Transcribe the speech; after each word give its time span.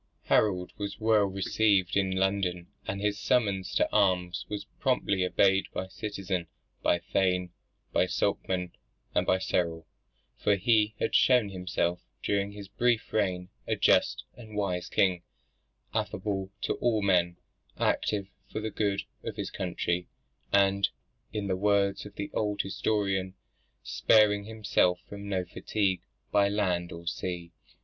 Harold 0.23 0.71
was 0.79 0.99
well 0.99 1.25
received 1.25 1.95
in 1.95 2.15
London, 2.15 2.65
and 2.87 2.99
his 3.01 3.19
summons 3.19 3.75
to 3.75 3.87
arms 3.93 4.47
was 4.49 4.65
promptly 4.79 5.23
obeyed 5.23 5.67
by 5.75 5.87
citizen, 5.87 6.47
by 6.81 6.97
thane, 6.97 7.51
by 7.93 8.07
sokman, 8.07 8.71
and 9.13 9.27
by 9.27 9.37
ceorl; 9.37 9.85
for 10.39 10.55
he 10.55 10.95
had 10.99 11.13
shown 11.13 11.49
himself 11.49 12.01
during 12.23 12.51
his 12.51 12.67
brief 12.67 13.13
reign 13.13 13.49
a 13.67 13.75
just 13.75 14.23
and 14.35 14.55
wise 14.55 14.89
king, 14.89 15.21
affable 15.93 16.49
to 16.61 16.73
all 16.77 17.03
men, 17.03 17.37
active 17.77 18.25
for 18.51 18.59
the 18.59 18.71
good 18.71 19.03
of 19.23 19.35
his 19.35 19.51
country, 19.51 20.07
and 20.51 20.89
(in 21.31 21.45
the 21.45 21.55
words 21.55 22.07
of 22.07 22.15
the 22.15 22.31
old 22.33 22.59
historian) 22.63 23.35
sparing 23.83 24.45
himself 24.45 24.99
from 25.07 25.29
no 25.29 25.45
fatigue 25.45 26.01
by 26.31 26.49
land 26.49 26.91
or 26.91 27.05
sea. 27.05 27.51